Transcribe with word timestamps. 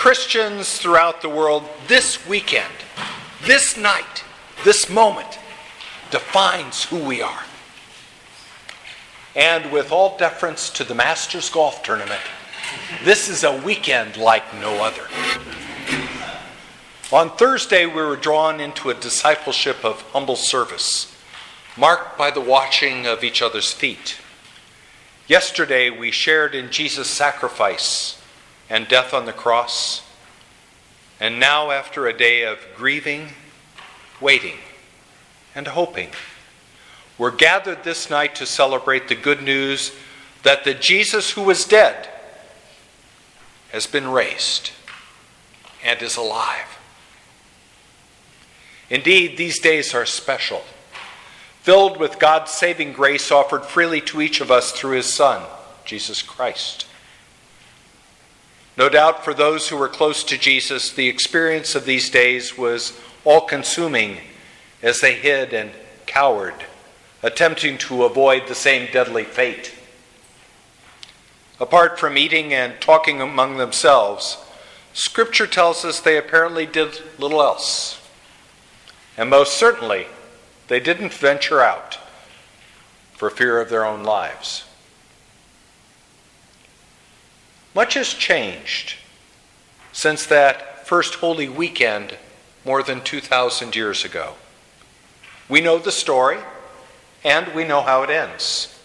Christians 0.00 0.78
throughout 0.78 1.20
the 1.20 1.28
world, 1.28 1.62
this 1.86 2.26
weekend, 2.26 2.72
this 3.44 3.76
night, 3.76 4.24
this 4.64 4.88
moment 4.88 5.38
defines 6.10 6.84
who 6.84 7.04
we 7.04 7.20
are. 7.20 7.42
And 9.36 9.70
with 9.70 9.92
all 9.92 10.16
deference 10.16 10.70
to 10.70 10.84
the 10.84 10.94
Masters 10.94 11.50
Golf 11.50 11.82
Tournament, 11.82 12.22
this 13.04 13.28
is 13.28 13.44
a 13.44 13.60
weekend 13.60 14.16
like 14.16 14.54
no 14.58 14.82
other. 14.82 15.06
On 17.12 17.36
Thursday, 17.36 17.84
we 17.84 17.92
were 17.92 18.16
drawn 18.16 18.58
into 18.58 18.88
a 18.88 18.94
discipleship 18.94 19.84
of 19.84 20.00
humble 20.12 20.36
service, 20.36 21.14
marked 21.76 22.16
by 22.16 22.30
the 22.30 22.40
washing 22.40 23.06
of 23.06 23.22
each 23.22 23.42
other's 23.42 23.70
feet. 23.70 24.16
Yesterday, 25.28 25.90
we 25.90 26.10
shared 26.10 26.54
in 26.54 26.70
Jesus' 26.70 27.10
sacrifice 27.10 28.16
and 28.70 28.88
death 28.88 29.12
on 29.12 29.26
the 29.26 29.32
cross. 29.32 30.02
And 31.18 31.38
now, 31.38 31.70
after 31.70 32.06
a 32.06 32.16
day 32.16 32.44
of 32.44 32.58
grieving, 32.76 33.30
waiting, 34.20 34.56
and 35.54 35.66
hoping, 35.66 36.10
we're 37.18 37.30
gathered 37.30 37.84
this 37.84 38.08
night 38.08 38.34
to 38.36 38.46
celebrate 38.46 39.08
the 39.08 39.14
good 39.14 39.42
news 39.42 39.92
that 40.44 40.64
the 40.64 40.72
Jesus 40.72 41.32
who 41.32 41.42
was 41.42 41.66
dead 41.66 42.08
has 43.72 43.86
been 43.86 44.08
raised 44.08 44.70
and 45.84 46.00
is 46.00 46.16
alive. 46.16 46.78
Indeed, 48.88 49.36
these 49.36 49.58
days 49.58 49.94
are 49.94 50.06
special, 50.06 50.62
filled 51.62 51.98
with 51.98 52.18
God's 52.18 52.52
saving 52.52 52.92
grace 52.92 53.30
offered 53.30 53.64
freely 53.64 54.00
to 54.02 54.22
each 54.22 54.40
of 54.40 54.50
us 54.50 54.72
through 54.72 54.96
His 54.96 55.12
Son, 55.12 55.42
Jesus 55.84 56.22
Christ. 56.22 56.86
No 58.80 58.88
doubt 58.88 59.26
for 59.26 59.34
those 59.34 59.68
who 59.68 59.76
were 59.76 59.90
close 59.90 60.24
to 60.24 60.38
Jesus, 60.38 60.90
the 60.90 61.06
experience 61.06 61.74
of 61.74 61.84
these 61.84 62.08
days 62.08 62.56
was 62.56 62.98
all 63.26 63.42
consuming 63.42 64.16
as 64.82 65.02
they 65.02 65.16
hid 65.16 65.52
and 65.52 65.70
cowered, 66.06 66.54
attempting 67.22 67.76
to 67.76 68.04
avoid 68.04 68.48
the 68.48 68.54
same 68.54 68.90
deadly 68.90 69.24
fate. 69.24 69.74
Apart 71.60 71.98
from 71.98 72.16
eating 72.16 72.54
and 72.54 72.80
talking 72.80 73.20
among 73.20 73.58
themselves, 73.58 74.38
Scripture 74.94 75.46
tells 75.46 75.84
us 75.84 76.00
they 76.00 76.16
apparently 76.16 76.64
did 76.64 77.02
little 77.18 77.42
else. 77.42 78.00
And 79.18 79.28
most 79.28 79.58
certainly, 79.58 80.06
they 80.68 80.80
didn't 80.80 81.12
venture 81.12 81.60
out 81.60 81.98
for 83.12 83.28
fear 83.28 83.60
of 83.60 83.68
their 83.68 83.84
own 83.84 84.04
lives. 84.04 84.64
Much 87.74 87.94
has 87.94 88.14
changed 88.14 88.94
since 89.92 90.26
that 90.26 90.86
first 90.86 91.16
Holy 91.16 91.48
Weekend 91.48 92.16
more 92.64 92.82
than 92.82 93.00
2,000 93.00 93.76
years 93.76 94.04
ago. 94.04 94.34
We 95.48 95.60
know 95.60 95.78
the 95.78 95.92
story, 95.92 96.38
and 97.24 97.54
we 97.54 97.64
know 97.64 97.82
how 97.82 98.02
it 98.02 98.10
ends. 98.10 98.76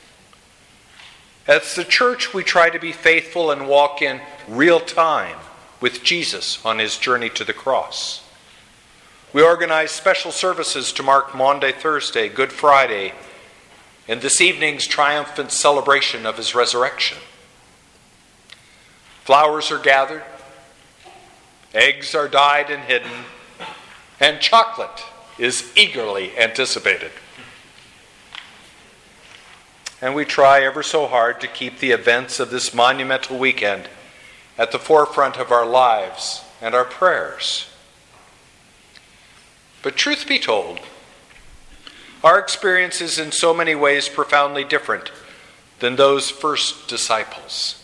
As 1.47 1.75
the 1.75 1.83
church, 1.83 2.33
we 2.33 2.44
try 2.44 2.69
to 2.69 2.80
be 2.80 2.92
faithful 2.92 3.52
and 3.52 3.67
walk 3.67 4.02
in 4.02 4.22
real 4.47 4.80
time 4.80 5.38
with 5.80 6.03
Jesus 6.03 6.64
on 6.66 6.80
his 6.80 6.97
journey 6.97 7.30
to 7.30 7.44
the 7.44 7.53
cross. 7.53 8.23
We 9.33 9.44
organize 9.44 9.92
special 9.92 10.31
services 10.31 10.92
to 10.94 11.03
mark 11.03 11.36
Maundy 11.36 11.72
Thursday, 11.72 12.30
Good 12.30 12.52
Friday, 12.52 13.14
and 14.08 14.22
this 14.22 14.39
evening's 14.42 14.88
triumphant 14.88 15.52
celebration 15.52 16.25
of 16.25 16.38
his 16.38 16.55
resurrection. 16.55 17.17
Flowers 19.26 19.72
are 19.72 19.80
gathered, 19.80 20.22
eggs 21.73 22.14
are 22.14 22.28
dyed 22.28 22.70
and 22.70 22.84
hidden, 22.84 23.09
and 24.20 24.40
chocolate 24.40 25.04
is 25.40 25.73
eagerly 25.76 26.38
anticipated. 26.38 27.09
And 29.99 30.14
we 30.14 30.26
try 30.26 30.61
ever 30.61 30.83
so 30.83 31.08
hard 31.08 31.42
to 31.42 31.48
keep 31.48 31.80
the 31.80 31.89
events 31.89 32.39
of 32.39 32.52
this 32.52 32.72
monumental 32.72 33.39
weekend 33.39 33.89
at 34.60 34.72
the 34.72 34.77
forefront 34.77 35.38
of 35.38 35.52
our 35.52 35.66
lives 35.66 36.44
and 36.61 36.76
our 36.76 36.86
prayers. 36.86 37.67
But 39.82 39.95
truth 39.95 40.28
be 40.28 40.38
told, 40.38 40.82
our 42.23 42.38
experience 42.38 43.02
is 43.02 43.17
in 43.17 43.32
so 43.32 43.55
many 43.55 43.73
ways 43.73 44.08
profoundly 44.08 44.64
different 44.64 45.11
than 45.80 45.95
those 45.95 46.30
first 46.30 46.88
disciples. 46.88 47.82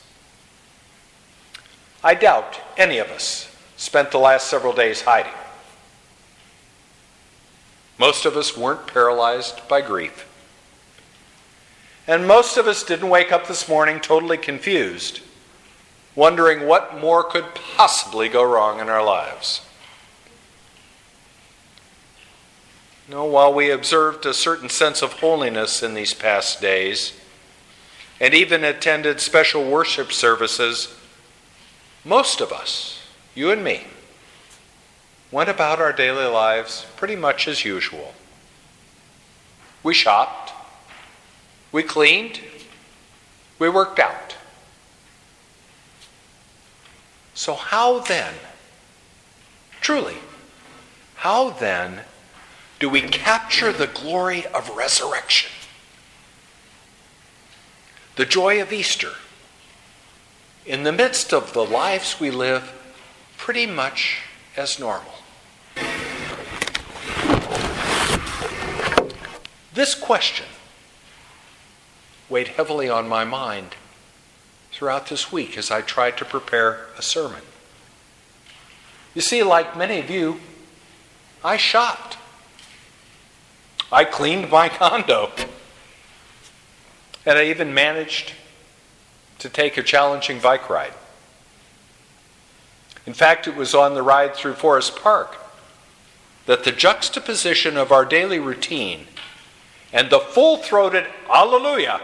I 2.04 2.16
doubt 2.16 2.60
any 2.78 2.98
of 2.98 3.10
us 3.10 3.54
spent 3.78 4.12
the 4.12 4.18
last 4.18 4.48
several 4.48 4.74
days 4.74 5.02
hiding. 5.02 5.34
Most 7.98 8.26
of 8.26 8.36
us 8.36 8.58
weren't 8.58 8.88
paralyzed 8.88 9.68
by 9.68 9.82
grief. 9.82 10.28
And 12.08 12.28
most 12.28 12.58
of 12.58 12.68
us 12.68 12.84
didn't 12.84 13.10
wake 13.10 13.32
up 13.32 13.48
this 13.48 13.70
morning 13.70 14.00
totally 14.00 14.38
confused, 14.38 15.22
wondering 16.16 16.66
what 16.66 17.00
more 17.00 17.24
could 17.24 17.54
possibly 17.54 18.28
go 18.28 18.44
wrong 18.44 18.80
in 18.80 18.90
our 18.90 19.06
lives. 19.06 19.62
No, 23.08 23.26
while 23.26 23.54
we 23.54 23.70
observed 23.70 24.26
a 24.26 24.34
certain 24.34 24.70
sense 24.70 25.02
of 25.02 25.14
holiness 25.14 25.84
in 25.84 25.94
these 25.94 26.14
past 26.14 26.62
days, 26.62 27.14
and 28.20 28.34
even 28.34 28.64
attended 28.64 29.20
special 29.20 29.70
worship 29.70 30.12
services, 30.12 30.96
most 32.04 32.42
of 32.42 32.52
us, 32.52 33.06
you 33.36 33.52
and 33.52 33.64
me, 33.64 33.84
went 35.32 35.50
about 35.50 35.80
our 35.80 35.94
daily 35.94 36.26
lives 36.26 36.86
pretty 36.98 37.16
much 37.16 37.48
as 37.48 37.64
usual. 37.64 38.14
We 39.84 39.94
shopped, 39.94 40.52
we 41.72 41.84
cleaned, 41.84 42.40
we 43.60 43.70
worked 43.70 44.00
out. 44.00 44.36
So, 47.34 47.56
how 47.56 48.00
then, 48.00 48.34
truly, 49.80 50.18
how 51.16 51.52
then 51.52 52.02
do 52.80 52.90
we 52.90 53.02
capture 53.02 53.72
the 53.72 53.88
glory 53.88 54.46
of 54.48 54.70
resurrection? 54.76 55.52
The 58.16 58.26
joy 58.26 58.62
of 58.62 58.74
Easter 58.74 59.14
in 60.66 60.84
the 60.84 60.92
midst 60.92 61.34
of 61.34 61.54
the 61.54 61.66
lives 61.66 62.20
we 62.20 62.30
live 62.30 62.72
pretty 63.38 63.66
much 63.66 64.20
as 64.56 64.80
normal. 64.80 65.14
This 69.74 69.96
question 69.96 70.46
weighed 72.30 72.50
heavily 72.50 72.90
on 72.90 73.08
my 73.08 73.24
mind 73.24 73.76
throughout 74.72 75.08
this 75.08 75.32
week 75.32 75.58
as 75.58 75.72
I 75.72 75.82
tried 75.82 76.18
to 76.18 76.26
prepare 76.26 76.88
a 76.98 77.02
sermon. 77.02 77.42
You 79.16 79.22
see, 79.22 79.44
like 79.44 79.78
many 79.78 80.00
of 80.00 80.10
you, 80.10 80.40
I 81.44 81.58
shopped. 81.58 82.18
I 83.92 84.06
cleaned 84.06 84.50
my 84.50 84.70
condo. 84.70 85.32
And 87.26 87.38
I 87.38 87.46
even 87.46 87.74
managed 87.74 88.34
to 89.41 89.50
take 89.50 89.75
a 89.75 89.84
challenging 89.84 90.40
bike 90.40 90.69
ride. 90.69 90.94
In 93.07 93.13
fact, 93.13 93.47
it 93.47 93.56
was 93.56 93.74
on 93.74 93.96
the 93.96 94.03
ride 94.03 94.35
through 94.35 94.53
Forest 94.53 94.96
Park 94.96 95.35
that 96.46 96.63
the 96.63 96.72
juxtaposition 96.72 97.75
of 97.75 97.91
our 97.91 98.06
daily 98.06 98.40
routine 98.40 99.07
and 99.91 100.09
the 100.09 100.19
full 100.19 100.57
throated 100.57 101.07
Alleluia 101.28 102.02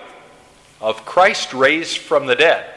of 0.82 1.06
Christ 1.06 1.54
raised 1.54 1.98
from 1.98 2.26
the 2.26 2.36
dead 2.36 2.74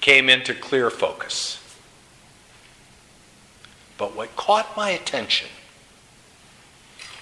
came 0.00 0.28
into 0.28 0.52
clear 0.52 0.90
focus. 0.90 1.60
But 3.96 4.16
what 4.16 4.34
caught 4.34 4.76
my 4.76 4.90
attention, 4.90 5.48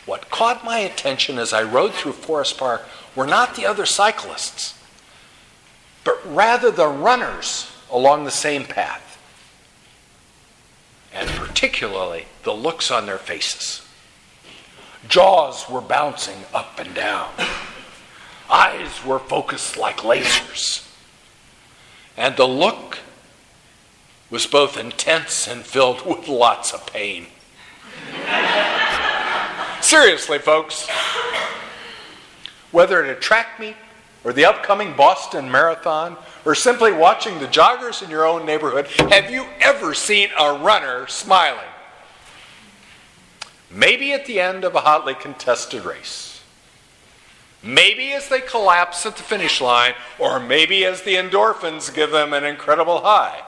what 0.07 0.31
caught 0.31 0.65
my 0.65 0.79
attention 0.79 1.39
as 1.39 1.53
I 1.53 1.63
rode 1.63 1.93
through 1.93 2.13
Forest 2.13 2.57
Park 2.57 2.83
were 3.15 3.27
not 3.27 3.57
the 3.57 3.67
other 3.67 3.85
cyclists, 3.85 4.82
but 6.05 6.21
rather 6.35 6.71
the 6.71 6.89
runners 6.89 7.71
along 7.91 8.25
the 8.25 8.31
same 8.31 8.65
path. 8.65 9.19
And 11.15 11.29
particularly 11.31 12.27
the 12.43 12.53
looks 12.53 12.91
on 12.91 13.07
their 13.07 13.19
faces. 13.19 13.87
Jaws 15.09 15.69
were 15.69 15.81
bouncing 15.81 16.45
up 16.55 16.79
and 16.79 16.95
down. 16.95 17.31
Eyes 18.51 19.05
were 19.05 19.19
focused 19.19 19.77
like 19.77 19.99
lasers. 19.99 20.89
And 22.17 22.37
the 22.37 22.47
look 22.47 22.99
was 24.31 24.47
both 24.47 24.79
intense 24.79 25.47
and 25.47 25.63
filled 25.63 26.07
with 26.07 26.29
lots 26.29 26.73
of 26.73 26.87
pain. 26.87 27.27
Seriously, 29.81 30.39
folks, 30.39 30.89
whether 32.71 33.05
it 33.05 33.11
attracted 33.11 33.61
me 33.61 33.77
or 34.25 34.33
the 34.33 34.45
upcoming 34.45 34.95
Boston 34.95 35.51
Marathon, 35.51 36.17
or 36.45 36.55
simply 36.55 36.93
watching 36.93 37.39
the 37.39 37.47
joggers 37.47 38.03
in 38.03 38.11
your 38.11 38.27
own 38.27 38.47
neighborhood, 38.47 38.87
have 39.11 39.31
you 39.31 39.47
ever 39.61 39.95
seen 39.95 40.29
a 40.39 40.59
runner 40.59 41.07
smiling? 41.09 41.61
Maybe 43.71 44.13
at 44.13 44.27
the 44.27 44.39
end 44.39 44.65
of 44.65 44.75
a 44.75 44.81
hotly 44.81 45.15
contested 45.15 45.85
race. 45.85 46.41
Maybe 47.63 48.13
as 48.13 48.29
they 48.29 48.41
collapse 48.41 49.07
at 49.07 49.17
the 49.17 49.23
finish 49.23 49.61
line, 49.61 49.95
or 50.19 50.41
maybe 50.41 50.85
as 50.85 51.03
the 51.03 51.15
endorphins 51.15 51.93
give 51.95 52.11
them 52.11 52.33
an 52.33 52.45
incredible 52.45 53.01
high. 53.01 53.43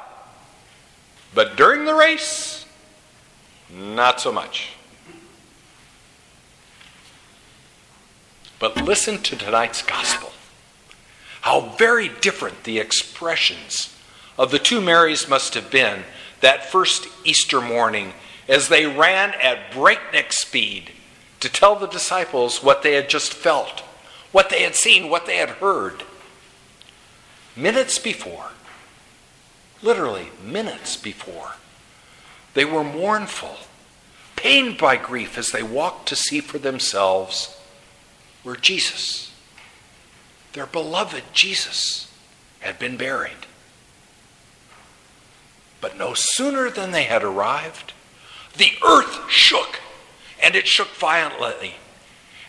But 1.35 1.57
during 1.57 1.85
the 1.85 1.95
race, 1.95 2.65
not 3.73 4.21
so 4.21 4.31
much. 4.31 4.71
But 8.61 8.77
listen 8.83 9.19
to 9.19 9.37
tonight's 9.37 9.83
gospel. 9.83 10.31
How 11.45 11.61
very 11.77 12.09
different 12.09 12.65
the 12.65 12.79
expressions 12.79 13.95
of 14.39 14.51
the 14.51 14.59
two 14.59 14.81
Marys 14.81 15.29
must 15.29 15.53
have 15.53 15.71
been 15.71 16.05
that 16.41 16.73
first 16.73 17.07
Easter 17.23 17.61
morning 17.61 18.15
as 18.49 18.69
they 18.69 18.87
ran 18.87 19.35
at 19.35 19.71
breakneck 19.71 20.33
speed 20.33 20.93
to 21.41 21.51
tell 21.51 21.77
the 21.77 21.87
disciples 21.87 22.63
what 22.63 22.83
they 22.83 22.95
had 22.95 23.11
just 23.11 23.35
felt, 23.35 23.81
what 24.33 24.49
they 24.49 24.63
had 24.63 24.75
seen, 24.75 25.11
what 25.11 25.27
they 25.27 25.37
had 25.37 25.51
heard. 25.51 26.05
Minutes 27.55 27.99
before, 27.99 28.53
literally 29.83 30.29
minutes 30.43 30.97
before, 30.97 31.57
they 32.55 32.65
were 32.65 32.83
mournful, 32.83 33.59
pained 34.35 34.79
by 34.79 34.97
grief 34.97 35.37
as 35.37 35.51
they 35.51 35.63
walked 35.63 36.09
to 36.09 36.17
see 36.17 36.41
for 36.41 36.57
themselves 36.57 37.55
where 38.45 38.57
Jesus 38.57 39.34
their 40.55 40.67
beloved 40.67 41.25
Jesus 41.33 42.11
had 42.61 42.79
been 42.79 42.97
buried. 42.97 43.47
But 45.81 45.99
no 45.99 46.15
sooner 46.15 46.71
than 46.71 46.93
they 46.93 47.03
had 47.03 47.23
arrived, 47.23 47.93
the 48.57 48.73
earth 48.87 49.29
shook, 49.29 49.81
and 50.43 50.55
it 50.55 50.67
shook 50.67 50.89
violently. 50.89 51.75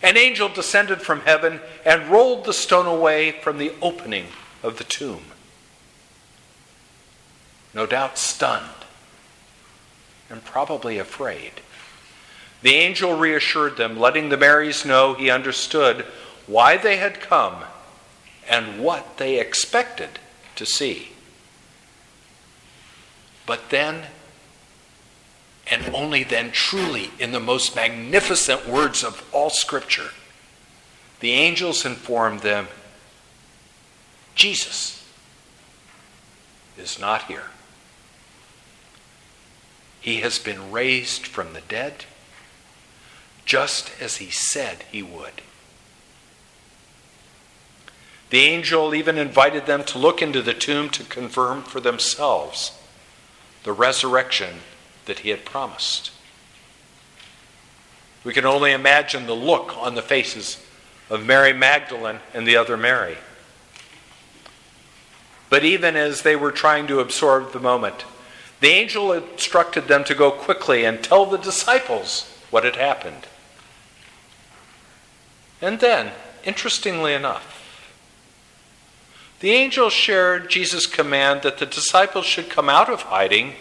An 0.02 0.16
angel 0.16 0.48
descended 0.48 1.02
from 1.02 1.20
heaven 1.20 1.60
and 1.84 2.08
rolled 2.08 2.44
the 2.44 2.52
stone 2.52 2.86
away 2.86 3.32
from 3.32 3.58
the 3.58 3.72
opening 3.82 4.26
of 4.62 4.78
the 4.78 4.84
tomb. 4.84 5.24
No 7.74 7.86
doubt 7.86 8.16
stunned 8.16 8.64
and 10.30 10.44
probably 10.44 10.98
afraid. 10.98 11.52
The 12.62 12.74
angel 12.74 13.16
reassured 13.16 13.76
them, 13.76 13.98
letting 13.98 14.28
the 14.28 14.36
Marys 14.36 14.84
know 14.84 15.14
he 15.14 15.28
understood 15.28 16.06
why 16.46 16.76
they 16.76 16.96
had 16.96 17.20
come 17.20 17.64
and 18.48 18.80
what 18.82 19.18
they 19.18 19.40
expected 19.40 20.18
to 20.56 20.66
see. 20.66 21.10
But 23.46 23.70
then, 23.70 24.06
and 25.68 25.94
only 25.94 26.24
then, 26.24 26.50
truly, 26.52 27.10
in 27.18 27.32
the 27.32 27.40
most 27.40 27.76
magnificent 27.76 28.68
words 28.68 29.04
of 29.04 29.28
all 29.32 29.50
Scripture, 29.50 30.10
the 31.20 31.32
angels 31.32 31.84
informed 31.84 32.40
them 32.40 32.68
Jesus 34.34 35.02
is 36.76 36.98
not 37.00 37.24
here. 37.24 37.46
He 40.00 40.20
has 40.20 40.38
been 40.38 40.70
raised 40.70 41.26
from 41.26 41.52
the 41.52 41.62
dead, 41.62 42.04
just 43.44 43.90
as 44.00 44.18
he 44.18 44.30
said 44.30 44.84
he 44.92 45.02
would. 45.02 45.42
The 48.30 48.40
angel 48.40 48.94
even 48.94 49.18
invited 49.18 49.66
them 49.66 49.84
to 49.84 49.98
look 49.98 50.20
into 50.20 50.42
the 50.42 50.54
tomb 50.54 50.90
to 50.90 51.04
confirm 51.04 51.62
for 51.62 51.80
themselves 51.80 52.72
the 53.62 53.72
resurrection 53.72 54.56
that 55.04 55.20
he 55.20 55.30
had 55.30 55.44
promised. 55.44 56.10
We 58.24 58.32
can 58.32 58.44
only 58.44 58.72
imagine 58.72 59.26
the 59.26 59.34
look 59.34 59.76
on 59.76 59.94
the 59.94 60.02
faces 60.02 60.60
of 61.08 61.24
Mary 61.24 61.52
Magdalene 61.52 62.18
and 62.34 62.46
the 62.46 62.56
other 62.56 62.76
Mary. 62.76 63.16
But 65.48 65.64
even 65.64 65.94
as 65.94 66.22
they 66.22 66.34
were 66.34 66.50
trying 66.50 66.88
to 66.88 66.98
absorb 66.98 67.52
the 67.52 67.60
moment, 67.60 68.04
the 68.60 68.68
angel 68.68 69.12
instructed 69.12 69.86
them 69.86 70.02
to 70.04 70.14
go 70.14 70.32
quickly 70.32 70.84
and 70.84 71.02
tell 71.02 71.26
the 71.26 71.36
disciples 71.36 72.28
what 72.50 72.64
had 72.64 72.76
happened. 72.76 73.26
And 75.60 75.78
then, 75.78 76.12
interestingly 76.44 77.14
enough, 77.14 77.65
the 79.40 79.50
angel 79.50 79.90
shared 79.90 80.48
Jesus' 80.48 80.86
command 80.86 81.42
that 81.42 81.58
the 81.58 81.66
disciples 81.66 82.24
should 82.24 82.48
come 82.48 82.68
out 82.68 82.88
of 82.88 83.02
hiding 83.02 83.54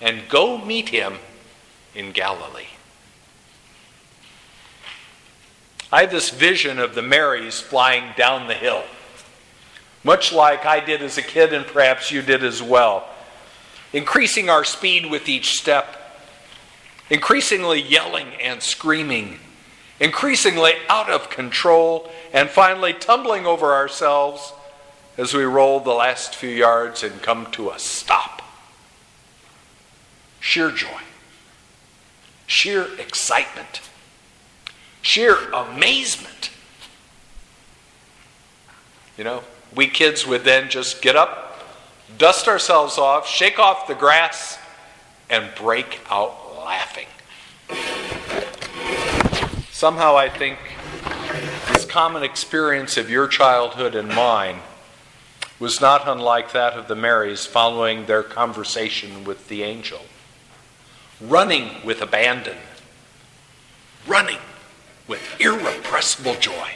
and 0.00 0.28
go 0.28 0.58
meet 0.58 0.88
him 0.88 1.18
in 1.94 2.12
Galilee. 2.12 2.66
I 5.92 6.02
have 6.02 6.10
this 6.10 6.30
vision 6.30 6.78
of 6.78 6.94
the 6.94 7.02
Marys 7.02 7.60
flying 7.60 8.14
down 8.16 8.48
the 8.48 8.54
hill, 8.54 8.82
much 10.02 10.32
like 10.32 10.64
I 10.64 10.80
did 10.80 11.02
as 11.02 11.18
a 11.18 11.22
kid, 11.22 11.52
and 11.52 11.66
perhaps 11.66 12.10
you 12.10 12.22
did 12.22 12.42
as 12.42 12.62
well, 12.62 13.08
increasing 13.92 14.48
our 14.48 14.64
speed 14.64 15.10
with 15.10 15.28
each 15.28 15.58
step, 15.58 16.18
increasingly 17.10 17.82
yelling 17.82 18.28
and 18.40 18.62
screaming 18.62 19.38
increasingly 20.02 20.72
out 20.88 21.08
of 21.08 21.30
control, 21.30 22.10
and 22.32 22.50
finally 22.50 22.92
tumbling 22.92 23.46
over 23.46 23.72
ourselves 23.72 24.52
as 25.16 25.32
we 25.32 25.44
roll 25.44 25.78
the 25.78 25.92
last 25.92 26.34
few 26.34 26.50
yards 26.50 27.04
and 27.04 27.22
come 27.22 27.46
to 27.52 27.70
a 27.70 27.78
stop. 27.78 28.42
Sheer 30.40 30.72
joy, 30.72 31.02
sheer 32.48 32.88
excitement, 32.98 33.80
sheer 35.02 35.36
amazement. 35.52 36.50
You 39.16 39.22
know, 39.22 39.44
we 39.72 39.86
kids 39.86 40.26
would 40.26 40.42
then 40.42 40.68
just 40.68 41.00
get 41.00 41.14
up, 41.14 41.64
dust 42.18 42.48
ourselves 42.48 42.98
off, 42.98 43.28
shake 43.28 43.60
off 43.60 43.86
the 43.86 43.94
grass, 43.94 44.58
and 45.30 45.54
break 45.54 46.00
out 46.10 46.58
laughing. 46.58 47.06
Somehow 49.82 50.16
I 50.16 50.28
think 50.28 50.60
this 51.72 51.84
common 51.84 52.22
experience 52.22 52.96
of 52.96 53.10
your 53.10 53.26
childhood 53.26 53.96
and 53.96 54.08
mine 54.10 54.60
was 55.58 55.80
not 55.80 56.06
unlike 56.06 56.52
that 56.52 56.74
of 56.74 56.86
the 56.86 56.94
Marys 56.94 57.46
following 57.46 58.06
their 58.06 58.22
conversation 58.22 59.24
with 59.24 59.48
the 59.48 59.64
angel. 59.64 60.02
Running 61.20 61.84
with 61.84 62.00
abandon, 62.00 62.58
running 64.06 64.38
with 65.08 65.20
irrepressible 65.40 66.36
joy. 66.36 66.74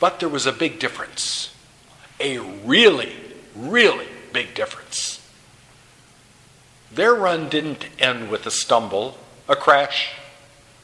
But 0.00 0.18
there 0.18 0.28
was 0.28 0.46
a 0.46 0.52
big 0.52 0.80
difference, 0.80 1.54
a 2.18 2.38
really, 2.38 3.14
really 3.54 4.08
big 4.32 4.52
difference. 4.54 5.24
Their 6.92 7.14
run 7.14 7.48
didn't 7.48 7.86
end 8.00 8.30
with 8.30 8.46
a 8.46 8.50
stumble 8.50 9.16
a 9.50 9.56
crash, 9.56 10.12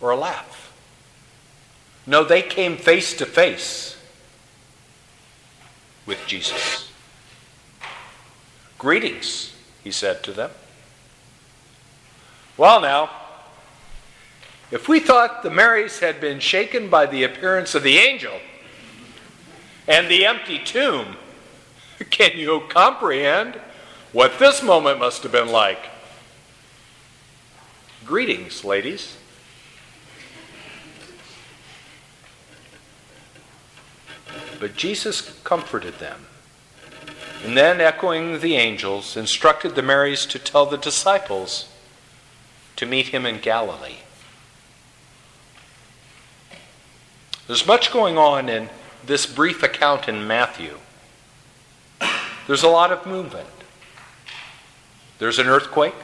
or 0.00 0.10
a 0.10 0.16
laugh. 0.16 0.72
No, 2.04 2.24
they 2.24 2.42
came 2.42 2.76
face 2.76 3.16
to 3.16 3.24
face 3.24 3.96
with 6.04 6.18
Jesus. 6.26 6.90
Greetings, 8.76 9.54
he 9.84 9.92
said 9.92 10.24
to 10.24 10.32
them. 10.32 10.50
Well, 12.56 12.80
now, 12.80 13.08
if 14.72 14.88
we 14.88 14.98
thought 14.98 15.44
the 15.44 15.50
Marys 15.50 16.00
had 16.00 16.20
been 16.20 16.40
shaken 16.40 16.90
by 16.90 17.06
the 17.06 17.22
appearance 17.22 17.76
of 17.76 17.84
the 17.84 17.98
angel 17.98 18.34
and 19.86 20.08
the 20.08 20.26
empty 20.26 20.58
tomb, 20.58 21.16
can 22.10 22.36
you 22.36 22.62
comprehend 22.68 23.60
what 24.12 24.40
this 24.40 24.60
moment 24.60 24.98
must 24.98 25.22
have 25.22 25.30
been 25.30 25.52
like? 25.52 25.90
Greetings, 28.06 28.64
ladies. 28.64 29.16
But 34.60 34.76
Jesus 34.76 35.40
comforted 35.42 35.98
them, 35.98 36.26
and 37.44 37.56
then, 37.56 37.80
echoing 37.80 38.38
the 38.38 38.54
angels, 38.54 39.16
instructed 39.16 39.74
the 39.74 39.82
Marys 39.82 40.24
to 40.26 40.38
tell 40.38 40.66
the 40.66 40.78
disciples 40.78 41.68
to 42.76 42.86
meet 42.86 43.08
him 43.08 43.26
in 43.26 43.40
Galilee. 43.40 43.96
There's 47.48 47.66
much 47.66 47.92
going 47.92 48.16
on 48.16 48.48
in 48.48 48.70
this 49.04 49.26
brief 49.26 49.64
account 49.64 50.08
in 50.08 50.28
Matthew. 50.28 50.78
There's 52.46 52.62
a 52.62 52.68
lot 52.68 52.92
of 52.92 53.04
movement. 53.04 53.48
There's 55.18 55.40
an 55.40 55.48
earthquake. 55.48 55.94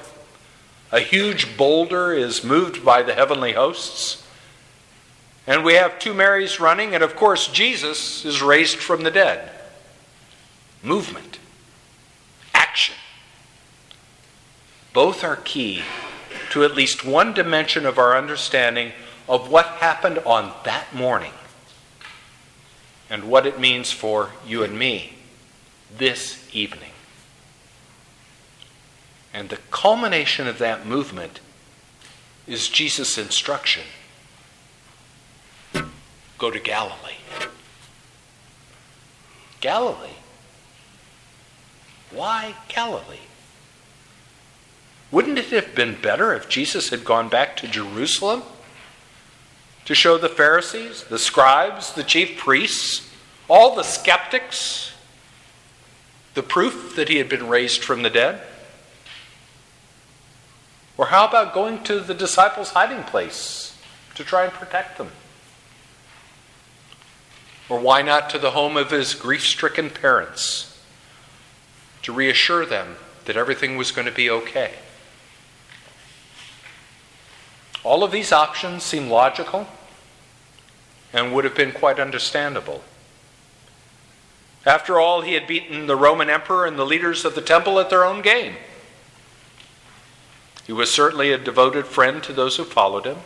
A 0.93 1.01
huge 1.01 1.57
boulder 1.57 2.13
is 2.13 2.45
moved 2.45 2.85
by 2.85 3.03
the 3.03 3.15
heavenly 3.15 3.53
hosts. 3.53 4.27
And 5.47 5.65
we 5.65 5.75
have 5.75 5.99
two 5.99 6.13
Marys 6.13 6.61
running, 6.61 6.95
and 6.95 7.03
of 7.03 7.17
course, 7.17 7.49
Jesus 7.49 8.25
is 8.27 8.43
raised 8.43 8.77
from 8.77 9.03
the 9.03 9.11
dead. 9.11 9.51
Movement, 10.83 11.39
action. 12.53 12.95
Both 14.93 15.25
are 15.25 15.37
key 15.37 15.83
to 16.51 16.63
at 16.63 16.75
least 16.75 17.05
one 17.05 17.33
dimension 17.33 17.87
of 17.87 17.99
our 17.99 18.17
understanding 18.17 18.93
of 19.29 19.51
what 19.51 19.67
happened 19.67 20.19
on 20.21 20.53
that 20.65 20.95
morning 20.95 21.33
and 23.09 23.25
what 23.25 23.47
it 23.47 23.59
means 23.59 23.91
for 23.91 24.31
you 24.47 24.63
and 24.63 24.79
me 24.79 25.15
this 25.97 26.47
evening. 26.53 26.92
And 29.35 29.49
the 29.49 29.59
culmination 29.71 30.47
of 30.47 30.59
that 30.59 30.87
movement 30.87 31.41
is 32.47 32.69
Jesus' 32.69 33.17
instruction 33.17 33.85
go 36.39 36.51
to 36.51 36.59
Galilee. 36.59 37.19
Galilee? 39.61 40.17
Why 42.11 42.57
Galilee? 42.69 43.29
Wouldn't 45.13 45.39
it 45.39 45.51
have 45.51 45.75
been 45.77 45.95
better 46.01 46.35
if 46.35 46.49
Jesus 46.49 46.91
had 46.91 47.05
gone 47.05 47.29
back 47.29 47.57
to 47.59 47.69
Jerusalem 47.69 48.43
to 49.85 49.95
show 49.95 50.19
the 50.19 50.29
Pharisees, 50.29 51.05
the 51.05 51.19
scribes, 51.19 51.93
the 51.93 52.03
chief 52.03 52.39
priests, 52.39 53.09
all 53.49 53.77
the 53.77 53.85
skeptics 53.85 54.93
the 56.35 56.43
proof 56.43 56.97
that 56.97 57.09
he 57.09 57.19
had 57.19 57.29
been 57.29 57.47
raised 57.47 57.85
from 57.85 58.03
the 58.03 58.11
dead? 58.11 58.41
Or 60.97 61.07
how 61.07 61.27
about 61.27 61.55
going 61.55 61.83
to 61.85 62.01
the 62.01 62.15
disciples' 62.15 62.71
hiding 62.71 63.05
place 63.05 63.79
to 64.15 64.25
try 64.25 64.45
and 64.45 64.53
protect 64.53 64.99
them? 64.99 65.11
Or 67.69 67.79
why 67.79 68.03
not 68.03 68.29
to 68.31 68.39
the 68.39 68.51
home 68.51 68.77
of 68.77 68.91
his 68.91 69.15
grief 69.15 69.45
stricken 69.45 69.89
parents 69.89 70.79
to 72.03 72.13
reassure 72.13 72.67
them 72.67 72.97
that 73.25 73.37
everything 73.37 73.77
was 73.77 73.91
going 73.91 74.07
to 74.07 74.13
be 74.13 74.29
okay? 74.29 74.75
All 77.85 78.05
of 78.05 78.13
these 78.13 78.33
options 78.33 78.83
seem 78.83 79.09
logical 79.09 79.67
and 81.13 81.33
would 81.33 81.45
have 81.45 81.55
been 81.55 81.73
quite 81.73 81.99
understandable. 81.99 82.83
After 84.65 85.01
all, 85.01 85.23
he 85.23 85.35
had 85.35 85.47
beaten 85.47 85.87
the 85.87 85.97
Roman 85.97 86.31
emperor 86.31 86.67
and 86.67 86.79
the 86.79 86.87
leaders 86.87 87.25
of 87.25 87.35
the 87.35 87.41
temple 87.41 87.81
at 87.81 87.91
their 87.91 88.05
own 88.05 88.23
game. 88.23 88.55
He 90.67 90.73
was 90.73 90.95
certainly 90.95 91.33
a 91.33 91.39
devoted 91.39 91.87
friend 91.87 92.23
to 92.23 92.33
those 92.33 92.57
who 92.57 92.65
followed 92.65 93.05
him 93.05 93.19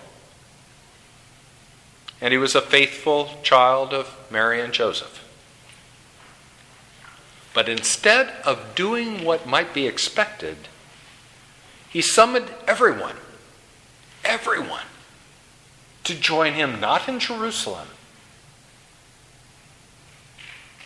and 2.20 2.32
he 2.32 2.38
was 2.38 2.54
a 2.54 2.60
faithful 2.60 3.30
child 3.42 3.92
of 3.92 4.16
Mary 4.30 4.60
and 4.60 4.72
Joseph. 4.72 5.22
But 7.52 7.68
instead 7.68 8.28
of 8.44 8.74
doing 8.74 9.24
what 9.24 9.46
might 9.46 9.74
be 9.74 9.86
expected, 9.86 10.56
he 11.88 12.02
summoned 12.02 12.50
everyone, 12.66 13.16
everyone, 14.24 14.84
to 16.04 16.14
join 16.14 16.54
him 16.54 16.80
not 16.80 17.08
in 17.08 17.18
Jerusalem, 17.18 17.88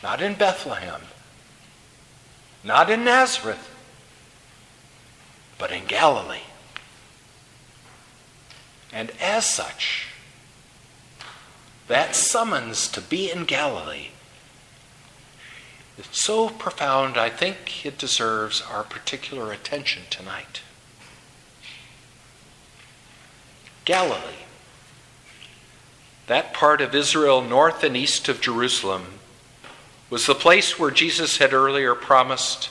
not 0.03 0.23
in 0.23 0.35
Bethlehem, 0.35 1.03
not 2.65 2.91
in 2.91 3.05
Nazareth, 3.05 3.70
but 5.61 5.71
in 5.71 5.85
Galilee. 5.85 6.41
And 8.93 9.13
as 9.21 9.47
such, 9.47 10.09
that 11.87 12.17
summons 12.17 12.89
to 12.89 13.01
be 13.01 13.31
in 13.31 13.45
Galilee 13.45 14.09
is 15.99 16.07
so 16.11 16.49
profound, 16.49 17.19
I 17.19 17.29
think 17.29 17.85
it 17.85 17.99
deserves 17.99 18.63
our 18.63 18.83
particular 18.83 19.53
attention 19.53 20.05
tonight. 20.09 20.63
Galilee, 23.85 24.47
that 26.27 26.55
part 26.55 26.81
of 26.81 26.95
Israel 26.95 27.43
north 27.43 27.85
and 27.85 27.97
east 27.97 28.29
of 28.29 28.41
Jerusalem, 28.41 29.19
was 30.09 30.27
the 30.27 30.35
place 30.35 30.79
where 30.79 30.91
Jesus 30.91 31.39
had 31.39 31.53
earlier 31.53 31.95
promised 31.95 32.71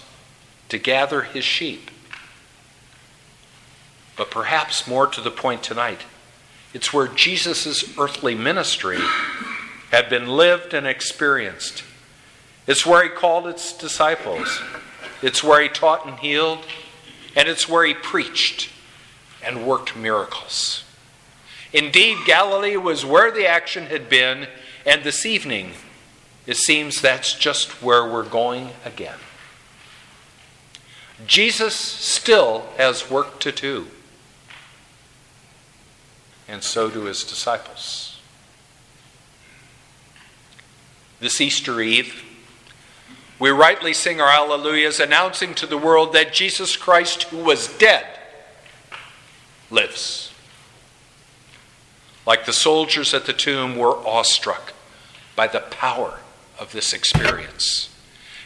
to 0.69 0.77
gather 0.77 1.21
his 1.21 1.43
sheep. 1.45 1.91
But 4.19 4.31
perhaps 4.31 4.85
more 4.85 5.07
to 5.07 5.21
the 5.21 5.31
point 5.31 5.63
tonight, 5.63 6.01
it's 6.73 6.91
where 6.91 7.07
Jesus' 7.07 7.97
earthly 7.97 8.35
ministry 8.35 8.99
had 9.91 10.09
been 10.09 10.27
lived 10.27 10.73
and 10.73 10.85
experienced. 10.85 11.85
It's 12.67 12.85
where 12.85 13.01
he 13.01 13.09
called 13.09 13.47
its 13.47 13.71
disciples. 13.71 14.61
It's 15.21 15.41
where 15.41 15.61
he 15.61 15.69
taught 15.69 16.05
and 16.05 16.19
healed. 16.19 16.65
And 17.33 17.47
it's 17.47 17.69
where 17.69 17.85
he 17.85 17.93
preached 17.93 18.69
and 19.41 19.65
worked 19.65 19.95
miracles. 19.95 20.83
Indeed, 21.71 22.17
Galilee 22.25 22.75
was 22.75 23.05
where 23.05 23.31
the 23.31 23.47
action 23.47 23.85
had 23.85 24.09
been, 24.09 24.47
and 24.85 25.05
this 25.05 25.25
evening, 25.25 25.71
it 26.45 26.57
seems 26.57 26.99
that's 26.99 27.35
just 27.35 27.81
where 27.81 28.03
we're 28.03 28.27
going 28.27 28.71
again. 28.83 29.19
Jesus 31.25 31.73
still 31.73 32.65
has 32.75 33.09
work 33.09 33.39
to 33.39 33.53
do 33.53 33.87
and 36.49 36.63
so 36.63 36.89
do 36.89 37.03
his 37.03 37.23
disciples. 37.23 38.19
This 41.19 41.39
Easter 41.39 41.79
Eve, 41.79 42.23
we 43.37 43.49
rightly 43.51 43.93
sing 43.93 44.19
our 44.19 44.29
Alleluias, 44.29 44.99
announcing 44.99 45.53
to 45.55 45.67
the 45.67 45.77
world 45.77 46.13
that 46.13 46.33
Jesus 46.33 46.75
Christ, 46.75 47.23
who 47.23 47.37
was 47.37 47.67
dead, 47.77 48.05
lives. 49.69 50.33
Like 52.25 52.45
the 52.45 52.53
soldiers 52.53 53.13
at 53.13 53.25
the 53.25 53.33
tomb 53.33 53.77
were 53.77 53.95
awestruck 53.95 54.73
by 55.35 55.47
the 55.47 55.61
power 55.61 56.19
of 56.59 56.71
this 56.71 56.93
experience. 56.93 57.95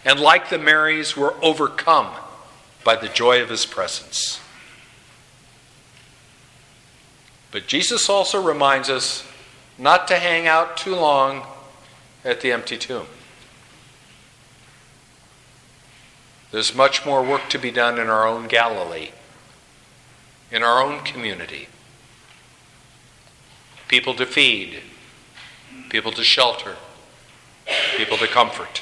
And 0.06 0.20
like 0.20 0.50
the 0.50 0.60
Marys, 0.60 1.16
were 1.16 1.36
overcome 1.42 2.12
by 2.84 2.96
the 2.96 3.08
joy 3.08 3.42
of 3.42 3.50
his 3.50 3.66
presence. 3.66 4.40
But 7.54 7.68
Jesus 7.68 8.10
also 8.10 8.42
reminds 8.42 8.90
us 8.90 9.24
not 9.78 10.08
to 10.08 10.16
hang 10.16 10.48
out 10.48 10.76
too 10.76 10.96
long 10.96 11.46
at 12.26 12.42
the 12.42 12.52
empty 12.52 12.78
tomb. 12.78 13.06
There's 16.50 16.74
much 16.74 17.06
more 17.06 17.24
work 17.24 17.50
to 17.50 17.60
be 17.60 17.70
done 17.70 18.00
in 18.00 18.08
our 18.08 18.28
own 18.28 18.48
Galilee, 18.48 19.12
in 20.52 20.64
our 20.64 20.82
own 20.82 21.04
community. 21.04 21.68
People 23.88 24.16
to 24.16 24.26
feed, 24.26 24.82
people 25.90 26.12
to 26.14 26.24
shelter, 26.24 26.78
people 27.96 28.18
to 28.18 28.26
comfort, 28.26 28.82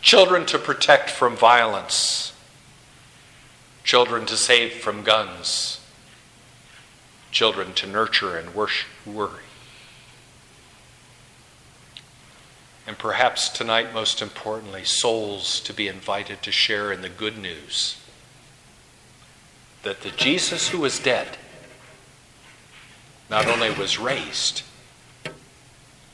children 0.00 0.46
to 0.46 0.60
protect 0.60 1.10
from 1.10 1.36
violence, 1.36 2.34
children 3.82 4.26
to 4.26 4.36
save 4.36 4.74
from 4.74 5.02
guns 5.02 5.80
children 7.34 7.74
to 7.74 7.86
nurture 7.86 8.38
and 8.38 8.54
worry. 8.54 9.42
And 12.86 12.96
perhaps 12.96 13.48
tonight, 13.48 13.92
most 13.92 14.22
importantly, 14.22 14.84
souls 14.84 15.60
to 15.60 15.72
be 15.74 15.88
invited 15.88 16.42
to 16.42 16.52
share 16.52 16.92
in 16.92 17.02
the 17.02 17.08
good 17.08 17.36
news 17.36 17.96
that 19.82 20.02
the 20.02 20.10
Jesus 20.10 20.68
who 20.68 20.78
was 20.78 20.98
dead 20.98 21.36
not 23.28 23.46
only 23.46 23.70
was 23.70 23.98
raised, 23.98 24.62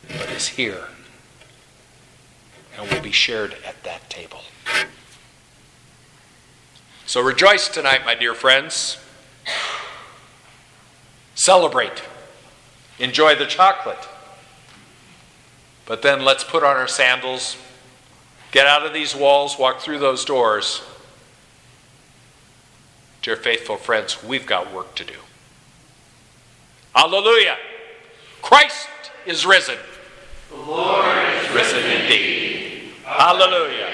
but 0.08 0.30
is 0.30 0.48
here 0.48 0.88
and 2.78 2.90
will 2.90 3.02
be 3.02 3.12
shared 3.12 3.56
at 3.64 3.82
that 3.84 4.08
table. 4.08 4.40
So 7.04 7.20
rejoice 7.20 7.68
tonight, 7.68 8.04
my 8.06 8.14
dear 8.14 8.34
friends. 8.34 8.96
Celebrate. 11.40 12.02
Enjoy 12.98 13.34
the 13.34 13.46
chocolate. 13.46 14.06
But 15.86 16.02
then 16.02 16.22
let's 16.22 16.44
put 16.44 16.62
on 16.62 16.76
our 16.76 16.86
sandals, 16.86 17.56
get 18.52 18.66
out 18.66 18.84
of 18.84 18.92
these 18.92 19.16
walls, 19.16 19.58
walk 19.58 19.80
through 19.80 20.00
those 20.00 20.26
doors. 20.26 20.82
Dear 23.22 23.36
faithful 23.36 23.78
friends, 23.78 24.22
we've 24.22 24.44
got 24.44 24.70
work 24.70 24.94
to 24.96 25.04
do. 25.04 25.14
Hallelujah! 26.94 27.56
Christ 28.42 28.88
is 29.24 29.46
risen. 29.46 29.78
The 30.50 30.56
Lord 30.56 31.16
is 31.42 31.50
risen 31.54 31.90
indeed. 31.90 32.92
Hallelujah. 33.06 33.89